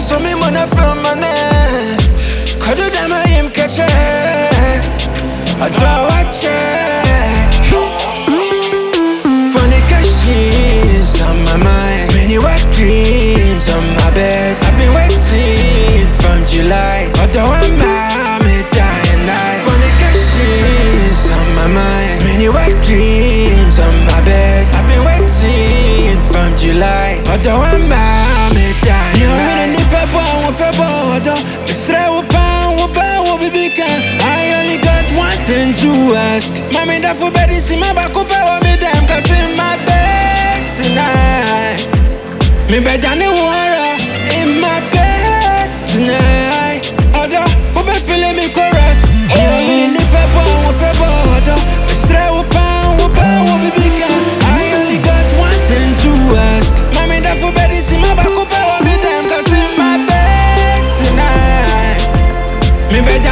[0.00, 1.96] kata so me mona film mane
[2.58, 3.86] Kodo dama yim kache
[5.60, 6.58] Adwa wache
[9.52, 12.12] Fornications on my mind.
[12.14, 14.56] Many wet dreams on my bed.
[14.64, 17.10] I've been waiting from July.
[17.20, 17.76] Although I'm
[18.44, 19.60] me dying night.
[19.66, 22.24] Fornications on my mind.
[22.24, 24.66] Many wet dreams on my bed.
[24.74, 27.22] I've been waiting from July.
[27.26, 28.19] Although I'm me
[32.78, 33.70] wo ba wo bibi
[34.22, 36.52] I only got one thing to ask.
[36.72, 38.24] Mami da for bed si ma ba ko
[63.00, 63.29] Me bed down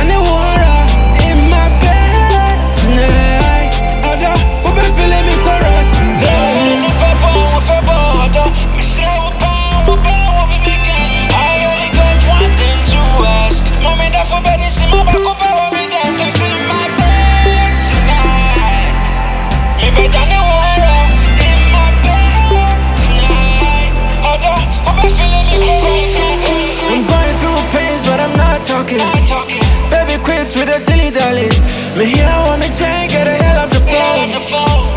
[30.57, 31.51] With a dilly dally.
[31.97, 34.33] Me here on the chain, get the hell off the phone.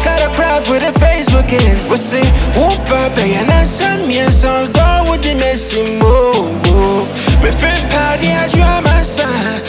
[0.04, 1.90] Got a crowd with a Facebook in.
[1.90, 2.24] We see,
[2.58, 7.08] whoop up, and I send me a song, go with the messy move.
[7.44, 9.62] Me friend party, I draw my son.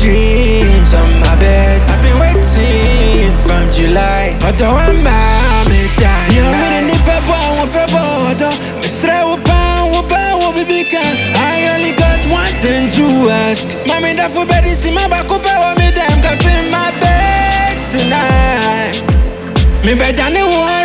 [0.00, 1.78] Dreams on my bed.
[1.90, 4.36] I've been waiting from July.
[4.42, 4.96] Although I'm
[5.68, 6.80] me dying night.
[6.80, 8.50] You're ni pepo won fe bodo.
[8.80, 11.12] Misre wo pa wo ba wo bibi kan.
[11.36, 13.68] I only got one thing to ask.
[13.86, 16.16] Mami da for bed si ma ba ko pe wo mi dem.
[16.24, 18.96] Cause in my bed tonight.
[19.84, 20.79] Me bed down in water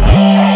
[0.00, 0.53] crazy?